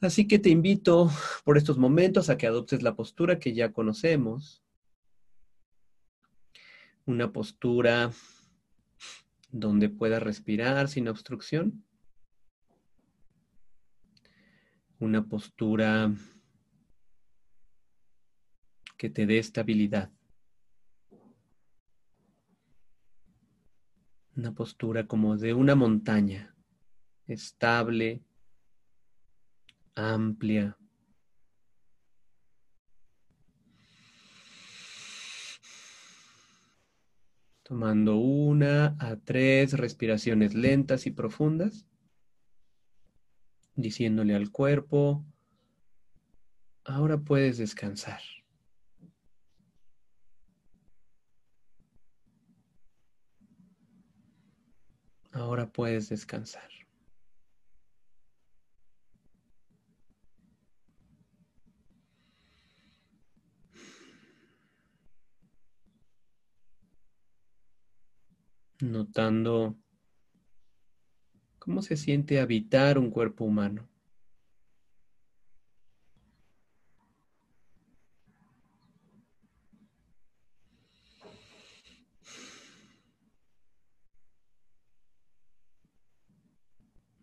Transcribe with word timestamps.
Así 0.00 0.28
que 0.28 0.38
te 0.38 0.50
invito 0.50 1.10
por 1.44 1.56
estos 1.56 1.78
momentos 1.78 2.28
a 2.28 2.36
que 2.36 2.46
adoptes 2.46 2.82
la 2.82 2.94
postura 2.94 3.38
que 3.38 3.54
ya 3.54 3.72
conocemos. 3.72 4.62
Una 7.06 7.32
postura 7.32 8.10
donde 9.50 9.88
puedas 9.88 10.22
respirar 10.22 10.88
sin 10.88 11.08
obstrucción. 11.08 11.84
Una 14.98 15.24
postura 15.26 16.12
que 18.98 19.08
te 19.08 19.26
dé 19.26 19.38
estabilidad. 19.38 20.10
Una 24.36 24.52
postura 24.52 25.06
como 25.06 25.38
de 25.38 25.54
una 25.54 25.74
montaña, 25.74 26.54
estable, 27.26 28.22
amplia. 29.96 30.78
Tomando 37.64 38.16
una 38.18 38.96
a 39.00 39.16
tres 39.16 39.72
respiraciones 39.72 40.54
lentas 40.54 41.06
y 41.06 41.10
profundas, 41.10 41.84
diciéndole 43.74 44.36
al 44.36 44.52
cuerpo, 44.52 45.24
ahora 46.84 47.18
puedes 47.18 47.58
descansar. 47.58 48.20
Ahora 55.32 55.66
puedes 55.66 56.08
descansar. 56.08 56.70
Notando 68.86 69.76
cómo 71.58 71.82
se 71.82 71.96
siente 71.96 72.40
habitar 72.40 72.98
un 72.98 73.10
cuerpo 73.10 73.44
humano. 73.44 73.88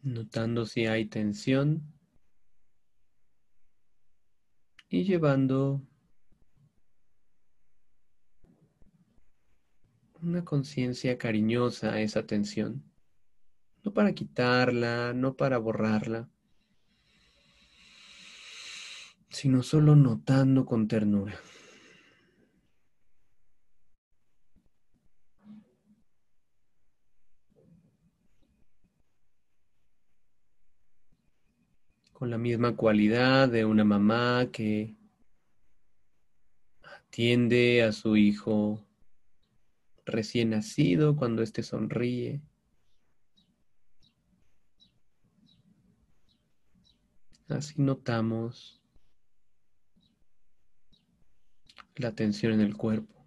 notando 0.00 0.64
si 0.64 0.86
hay 0.86 1.06
tensión 1.06 1.82
y 4.88 5.04
llevando 5.04 5.82
una 10.22 10.44
conciencia 10.44 11.16
cariñosa 11.18 11.92
a 11.92 12.00
esa 12.00 12.26
tensión, 12.26 12.82
no 13.84 13.92
para 13.92 14.14
quitarla, 14.14 15.12
no 15.14 15.34
para 15.36 15.58
borrarla, 15.58 16.28
sino 19.30 19.62
solo 19.62 19.94
notando 19.96 20.64
con 20.66 20.88
ternura. 20.88 21.38
con 32.18 32.30
la 32.30 32.38
misma 32.38 32.74
cualidad 32.74 33.48
de 33.48 33.64
una 33.64 33.84
mamá 33.84 34.48
que 34.50 34.96
atiende 36.82 37.84
a 37.84 37.92
su 37.92 38.16
hijo 38.16 38.87
recién 40.08 40.50
nacido 40.50 41.16
cuando 41.16 41.42
éste 41.42 41.62
sonríe. 41.62 42.42
Así 47.48 47.80
notamos 47.80 48.82
la 51.96 52.14
tensión 52.14 52.52
en 52.52 52.60
el 52.60 52.76
cuerpo. 52.76 53.17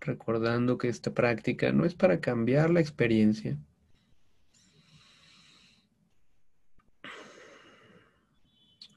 Recordando 0.00 0.78
que 0.78 0.88
esta 0.88 1.12
práctica 1.12 1.72
no 1.72 1.84
es 1.84 1.94
para 1.94 2.20
cambiar 2.20 2.70
la 2.70 2.80
experiencia, 2.80 3.58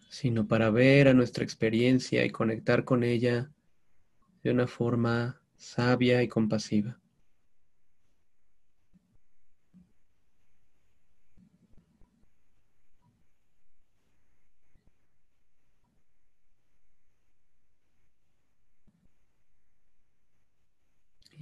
sino 0.10 0.48
para 0.48 0.70
ver 0.70 1.08
a 1.08 1.14
nuestra 1.14 1.44
experiencia 1.44 2.24
y 2.24 2.30
conectar 2.30 2.86
con 2.86 3.04
ella 3.04 3.52
de 4.44 4.52
una 4.52 4.68
forma 4.68 5.42
sabia 5.58 6.24
y 6.24 6.28
compasiva. 6.28 7.03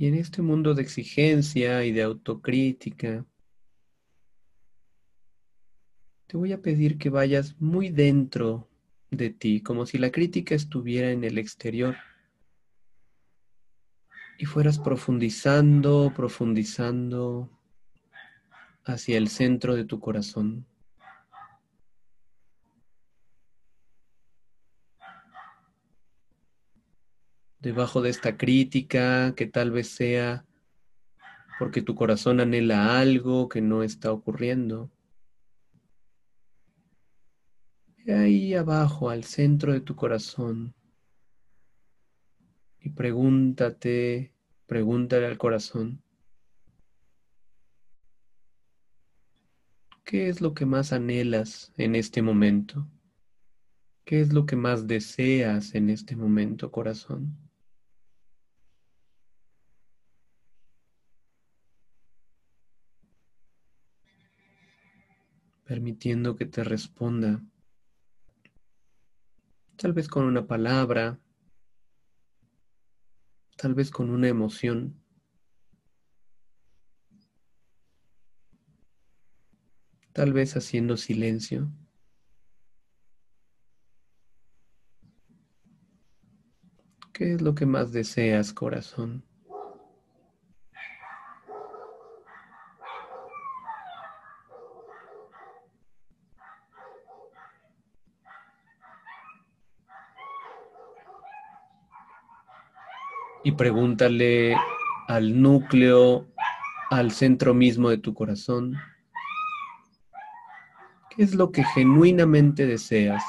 Y 0.01 0.07
en 0.07 0.15
este 0.15 0.41
mundo 0.41 0.73
de 0.73 0.81
exigencia 0.81 1.85
y 1.85 1.91
de 1.91 2.01
autocrítica, 2.01 3.23
te 6.25 6.37
voy 6.37 6.53
a 6.53 6.61
pedir 6.63 6.97
que 6.97 7.11
vayas 7.11 7.55
muy 7.61 7.89
dentro 7.89 8.67
de 9.11 9.29
ti, 9.29 9.61
como 9.61 9.85
si 9.85 9.99
la 9.99 10.11
crítica 10.11 10.55
estuviera 10.55 11.11
en 11.11 11.23
el 11.23 11.37
exterior 11.37 11.97
y 14.39 14.45
fueras 14.45 14.79
profundizando, 14.79 16.11
profundizando 16.15 17.51
hacia 18.83 19.19
el 19.19 19.27
centro 19.27 19.75
de 19.75 19.85
tu 19.85 19.99
corazón. 19.99 20.65
Debajo 27.61 28.01
de 28.01 28.09
esta 28.09 28.37
crítica 28.37 29.33
que 29.35 29.45
tal 29.45 29.71
vez 29.71 29.89
sea 29.89 30.45
porque 31.59 31.83
tu 31.83 31.93
corazón 31.93 32.39
anhela 32.39 32.99
algo 32.99 33.47
que 33.47 33.61
no 33.61 33.83
está 33.83 34.11
ocurriendo. 34.11 34.91
Ve 38.03 38.15
ahí 38.15 38.55
abajo, 38.55 39.11
al 39.11 39.23
centro 39.23 39.71
de 39.71 39.79
tu 39.79 39.95
corazón, 39.95 40.73
y 42.79 42.89
pregúntate, 42.89 44.33
pregúntale 44.65 45.27
al 45.27 45.37
corazón, 45.37 46.01
¿qué 50.03 50.29
es 50.29 50.41
lo 50.41 50.55
que 50.55 50.65
más 50.65 50.93
anhelas 50.93 51.71
en 51.77 51.93
este 51.93 52.23
momento? 52.23 52.87
¿Qué 54.03 54.19
es 54.19 54.33
lo 54.33 54.47
que 54.47 54.55
más 54.55 54.87
deseas 54.87 55.75
en 55.75 55.91
este 55.91 56.15
momento, 56.15 56.71
corazón? 56.71 57.50
Permitiendo 65.71 66.35
que 66.35 66.45
te 66.45 66.65
responda, 66.65 67.41
tal 69.77 69.93
vez 69.93 70.09
con 70.09 70.25
una 70.25 70.45
palabra, 70.45 71.17
tal 73.55 73.73
vez 73.73 73.89
con 73.89 74.09
una 74.09 74.27
emoción. 74.27 75.01
Tal 80.11 80.33
vez 80.33 80.57
haciendo 80.57 80.97
silencio. 80.97 81.71
¿Qué 87.13 87.35
es 87.35 87.41
lo 87.41 87.55
que 87.55 87.65
más 87.65 87.93
deseas, 87.93 88.51
corazón? 88.51 89.23
Y 103.43 103.51
pregúntale 103.53 104.55
al 105.07 105.41
núcleo, 105.41 106.27
al 106.89 107.11
centro 107.11 107.53
mismo 107.53 107.89
de 107.89 107.97
tu 107.97 108.13
corazón, 108.13 108.75
¿Qué 111.15 111.23
es 111.23 111.35
lo 111.35 111.51
que 111.51 111.65
genuinamente 111.65 112.65
deseas, 112.65 113.21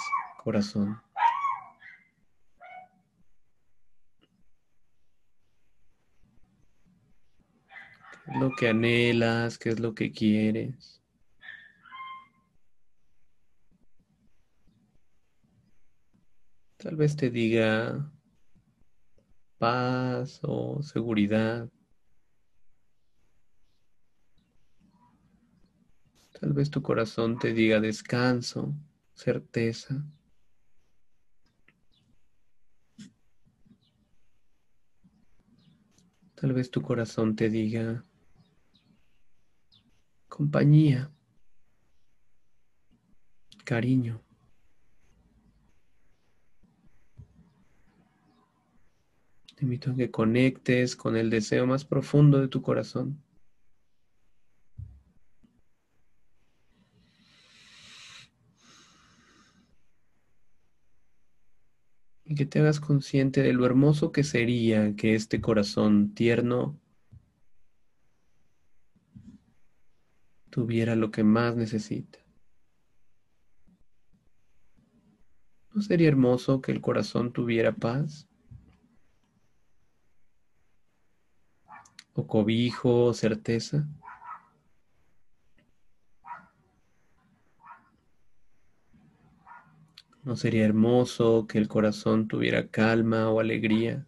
corazón? 0.45 1.03
¿Qué 8.25 8.31
es 8.31 8.37
lo 8.41 8.51
que 8.57 8.69
anhelas? 8.69 9.59
¿Qué 9.59 9.71
es 9.71 9.81
lo 9.81 9.97
que 9.97 10.13
quieres? 10.13 11.03
Tal 16.77 16.95
vez 16.95 17.17
te 17.17 17.31
diga 17.31 18.13
paz 19.63 20.41
o 20.43 20.83
seguridad. 20.83 21.69
Tal 26.41 26.53
vez 26.53 26.69
tu 26.69 26.83
corazón 26.83 27.39
te 27.39 27.53
diga 27.53 27.79
descanso, 27.79 28.75
certeza. 29.15 30.05
Tal 36.35 36.53
vez 36.53 36.69
tu 36.69 36.83
corazón 36.83 37.37
te 37.37 37.49
diga 37.49 38.05
compañía, 40.29 41.13
cariño. 43.65 44.21
Te 49.63 49.67
invito 49.67 49.93
a 49.93 49.95
que 49.95 50.11
conectes 50.11 50.97
con 50.97 51.17
el 51.17 51.31
deseo 51.31 51.69
más 51.69 51.85
profundo 51.85 52.41
de 52.41 52.49
tu 52.49 52.63
corazón. 52.63 53.23
Y 62.25 62.35
que 62.35 62.45
te 62.45 62.59
hagas 62.59 62.81
consciente 62.81 63.41
de 63.45 63.53
lo 63.53 63.65
hermoso 63.65 64.11
que 64.11 64.25
sería 64.25 64.97
que 64.97 65.15
este 65.15 65.41
corazón 65.41 66.13
tierno 66.13 66.81
tuviera 70.51 70.97
lo 70.97 71.13
que 71.13 71.23
más 71.23 71.55
necesita. 71.55 72.19
¿No 75.73 75.83
sería 75.83 76.09
hermoso 76.09 76.61
que 76.61 76.73
el 76.73 76.81
corazón 76.81 77.33
tuviera 77.33 77.71
paz? 77.77 78.27
O 82.15 82.27
cobijo 82.27 83.07
o 83.07 83.15
certeza? 83.15 83.87
¿No 90.25 90.37
sería 90.37 90.65
hermoso 90.65 91.47
que 91.49 91.59
el 91.59 91.69
corazón 91.69 92.29
tuviera 92.29 92.69
calma 92.69 93.29
o 93.29 93.41
alegría? 93.41 94.07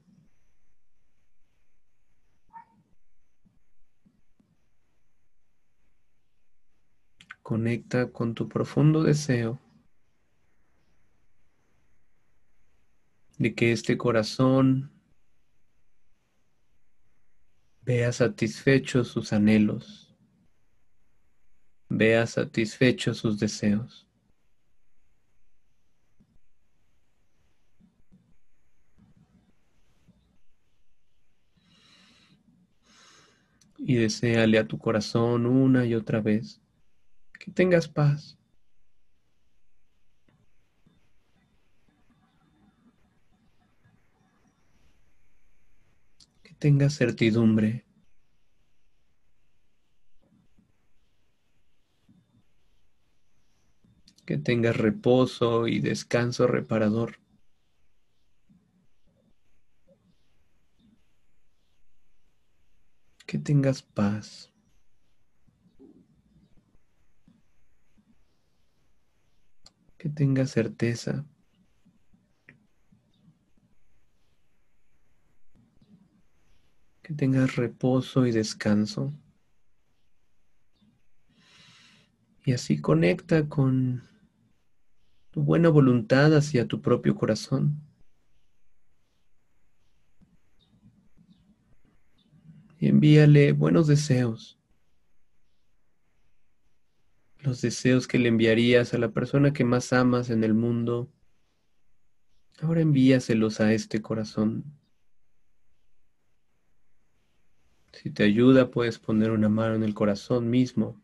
Conecta 7.42 8.10
con 8.10 8.34
tu 8.34 8.48
profundo 8.48 9.02
deseo 9.02 9.60
de 13.38 13.54
que 13.54 13.72
este 13.72 13.98
corazón 13.98 14.94
Vea 17.86 18.10
satisfechos 18.12 19.08
sus 19.08 19.34
anhelos. 19.34 20.16
Vea 21.90 22.26
satisfechos 22.26 23.19
sus 23.19 23.38
deseos. 23.38 24.08
Y 33.76 33.96
deséale 33.96 34.58
a 34.58 34.66
tu 34.66 34.78
corazón 34.78 35.44
una 35.44 35.84
y 35.84 35.94
otra 35.94 36.22
vez 36.22 36.62
que 37.38 37.50
tengas 37.50 37.86
paz. 37.86 38.38
Tengas 46.64 46.94
certidumbre. 46.94 47.84
Que 54.25 54.38
tengas 54.38 54.75
reposo 54.75 55.69
y 55.69 55.81
descanso 55.81 56.46
reparador. 56.46 57.19
Que 63.26 63.38
tengas 63.38 63.82
paz. 63.82 64.50
Que 69.99 70.08
tengas 70.08 70.50
certeza. 70.52 71.26
Que 77.04 77.12
tengas 77.12 77.56
reposo 77.56 78.26
y 78.26 78.32
descanso. 78.32 79.12
Y 82.46 82.52
así 82.52 82.80
conecta 82.80 83.46
con 83.46 84.02
tu 85.30 85.42
buena 85.42 85.68
voluntad 85.68 86.34
hacia 86.34 86.66
tu 86.66 86.80
propio 86.80 87.14
corazón. 87.14 87.78
Y 92.80 92.88
envíale 92.88 93.52
buenos 93.52 93.86
deseos. 93.86 94.58
Los 97.40 97.60
deseos 97.60 98.08
que 98.08 98.18
le 98.18 98.28
enviarías 98.28 98.94
a 98.94 98.98
la 98.98 99.10
persona 99.10 99.52
que 99.52 99.64
más 99.64 99.92
amas 99.92 100.30
en 100.30 100.42
el 100.42 100.54
mundo. 100.54 101.12
Ahora 102.62 102.80
envíaselos 102.80 103.60
a 103.60 103.74
este 103.74 104.00
corazón. 104.00 104.64
Si 107.94 108.11
te 108.11 108.25
ayuda, 108.25 108.70
puedes 108.70 108.99
poner 108.99 109.31
una 109.31 109.49
mano 109.49 109.76
en 109.76 109.85
el 109.85 109.94
corazón 109.94 110.50
mismo. 110.50 111.00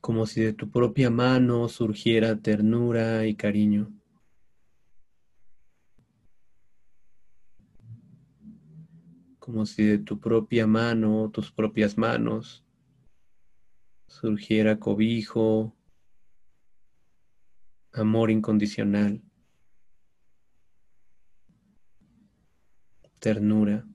Como 0.00 0.26
si 0.26 0.42
de 0.42 0.52
tu 0.52 0.70
propia 0.70 1.10
mano 1.10 1.68
surgiera 1.68 2.36
ternura 2.36 3.26
y 3.26 3.34
cariño. 3.34 3.92
Como 9.40 9.66
si 9.66 9.84
de 9.84 9.98
tu 9.98 10.20
propia 10.20 10.66
mano, 10.66 11.30
tus 11.30 11.50
propias 11.50 11.98
manos, 11.98 12.64
surgiera 14.06 14.78
cobijo, 14.78 15.74
amor 17.92 18.30
incondicional. 18.30 19.20
Ternura. 23.22 23.86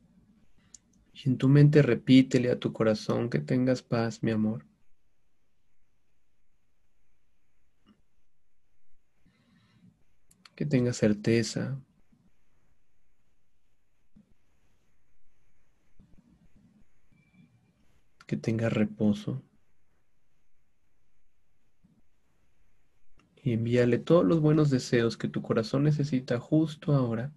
Y 1.13 1.27
en 1.29 1.37
tu 1.37 1.49
mente 1.49 1.81
repítele 1.81 2.49
a 2.49 2.57
tu 2.57 2.71
corazón 2.71 3.29
que 3.29 3.39
tengas 3.39 3.83
paz, 3.83 4.23
mi 4.23 4.31
amor. 4.31 4.65
Que 10.55 10.65
tengas 10.65 10.95
certeza. 10.95 11.77
Que 18.25 18.37
tengas 18.37 18.71
reposo. 18.71 19.43
Y 23.35 23.53
envíale 23.53 23.97
todos 23.97 24.25
los 24.25 24.39
buenos 24.39 24.69
deseos 24.69 25.17
que 25.17 25.27
tu 25.27 25.41
corazón 25.41 25.83
necesita 25.83 26.39
justo 26.39 26.93
ahora. 26.93 27.33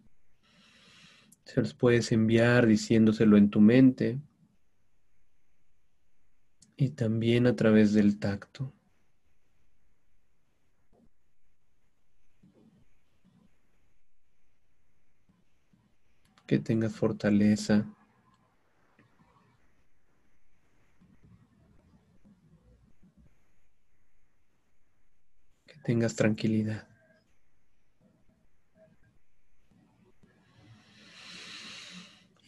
Se 1.53 1.61
los 1.61 1.75
puedes 1.75 2.13
enviar 2.13 2.65
diciéndoselo 2.69 3.37
en 3.37 3.51
tu 3.51 3.61
mente 3.61 4.21
y 6.77 6.91
también 6.91 7.49
a 7.49 7.57
través 7.57 7.93
del 7.93 8.21
tacto. 8.21 8.73
Que 16.47 16.61
tengas 16.61 16.95
fortaleza. 16.95 17.85
Que 25.67 25.75
tengas 25.83 26.15
tranquilidad. 26.15 26.90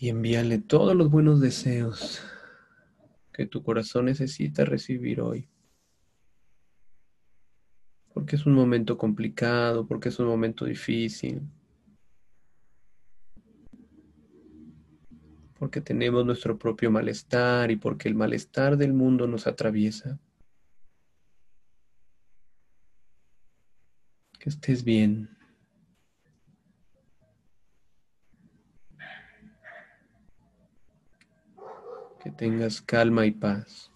Y 0.02 0.08
envíale 0.08 0.58
todos 0.58 0.96
los 0.96 1.12
buenos 1.12 1.40
deseos 1.40 2.20
que 3.32 3.46
tu 3.46 3.62
corazón 3.62 4.06
necesita 4.06 4.64
recibir 4.64 5.20
hoy. 5.20 5.48
Porque 8.12 8.34
es 8.34 8.44
un 8.44 8.54
momento 8.54 8.98
complicado, 8.98 9.86
porque 9.86 10.08
es 10.08 10.18
un 10.18 10.26
momento 10.26 10.64
difícil. 10.64 11.42
Porque 15.56 15.80
tenemos 15.80 16.26
nuestro 16.26 16.58
propio 16.58 16.90
malestar 16.90 17.70
y 17.70 17.76
porque 17.76 18.08
el 18.08 18.16
malestar 18.16 18.76
del 18.76 18.94
mundo 18.94 19.28
nos 19.28 19.46
atraviesa. 19.46 20.18
Que 24.40 24.48
estés 24.48 24.82
bien. 24.82 25.30
Que 32.22 32.30
tengas 32.30 32.80
calma 32.80 33.26
y 33.26 33.32
paz. 33.32 33.90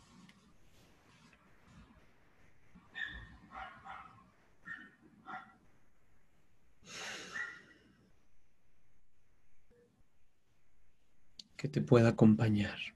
Que 11.56 11.68
te 11.68 11.80
pueda 11.80 12.08
acompañar. 12.08 12.95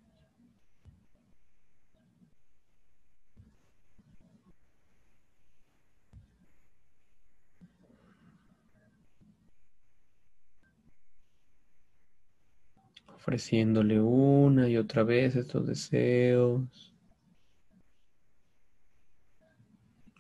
Ofreciéndole 13.30 14.00
una 14.00 14.68
y 14.68 14.76
otra 14.76 15.04
vez 15.04 15.37
estos 15.37 15.64
deseos, 15.64 16.92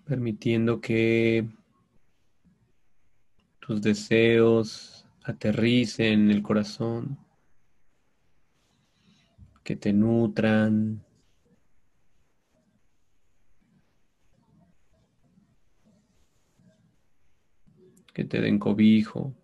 permitiendo 0.04 0.80
que 0.80 1.48
tus 3.58 3.82
deseos 3.82 5.08
aterricen 5.24 6.20
en 6.20 6.30
el 6.30 6.40
corazón, 6.40 7.18
que 9.64 9.74
te 9.74 9.92
nutran. 9.92 11.04
que 18.12 18.24
te 18.24 18.40
den 18.40 18.58
cobijo. 18.58 19.34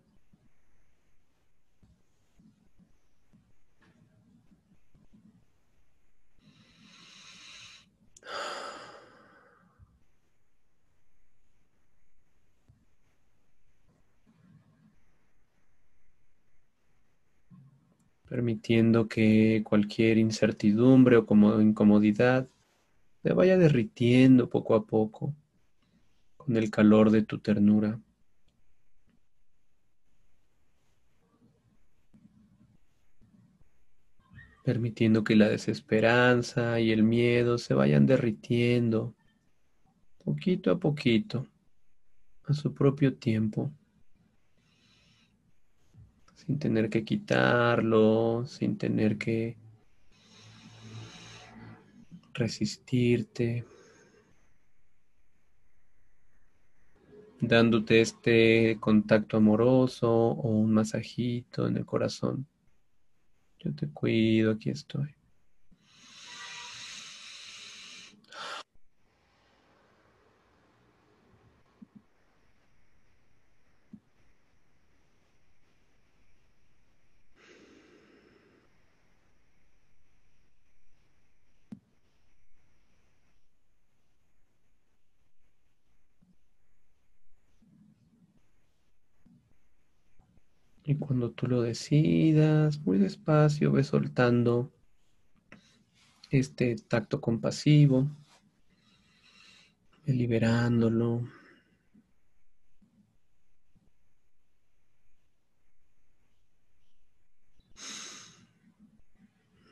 Permitiendo 18.37 19.09
que 19.09 19.63
cualquier 19.65 20.19
incertidumbre 20.19 21.17
o 21.17 21.25
como 21.25 21.59
incomodidad 21.59 22.47
se 23.23 23.33
vaya 23.33 23.57
derritiendo 23.57 24.51
poco 24.51 24.75
a 24.75 24.85
poco 24.85 25.35
con 26.37 26.55
el 26.55 26.71
calor 26.71 27.11
de 27.11 27.23
tu 27.23 27.39
ternura. 27.39 27.99
Permitiendo 34.63 35.25
que 35.25 35.35
la 35.35 35.49
desesperanza 35.49 36.79
y 36.79 36.93
el 36.93 37.05
miedo 37.05 37.57
se 37.57 37.73
vayan 37.73 38.05
derritiendo 38.05 39.15
poquito 40.23 40.71
a 40.71 40.79
poquito, 40.79 41.47
a 42.45 42.53
su 42.53 42.75
propio 42.75 43.15
tiempo 43.15 43.73
sin 46.37 46.59
tener 46.59 46.89
que 46.91 47.05
quitarlo, 47.05 48.45
sin 48.47 48.77
tener 48.79 49.17
que 49.19 49.57
resistirte, 52.35 53.65
dándote 57.41 58.03
este 58.03 58.77
contacto 58.79 59.39
amoroso 59.39 60.11
o 60.11 60.49
un 60.49 60.73
masajito 60.73 61.67
en 61.67 61.79
el 61.79 61.87
corazón. 61.87 62.47
Yo 63.59 63.75
te 63.75 63.89
cuido, 63.89 64.53
aquí 64.53 64.71
estoy. 64.71 65.16
Y 90.89 90.95
cuando 90.95 91.33
tú 91.33 91.49
lo 91.49 91.63
decidas, 91.63 92.79
muy 92.79 92.99
despacio, 92.99 93.73
ves 93.73 93.89
soltando 93.89 94.73
este 96.31 96.77
tacto 96.77 97.21
compasivo, 97.21 98.09
liberándolo. 100.05 101.29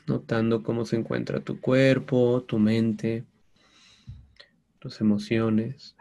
Notando 0.08 0.64
cómo 0.64 0.84
se 0.84 0.96
encuentra 0.96 1.38
tu 1.38 1.60
cuerpo, 1.60 2.42
tu 2.42 2.58
mente, 2.58 3.24
tus 4.80 5.00
emociones. 5.00 5.94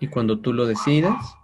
Y 0.00 0.08
cuando 0.08 0.40
tú 0.40 0.52
lo 0.52 0.66
decidas, 0.66 1.34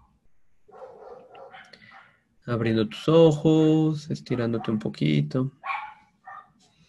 abriendo 2.47 2.89
tus 2.89 3.09
ojos, 3.09 4.11
estirándote 4.11 4.71
un 4.71 4.79
poquito. 4.79 5.53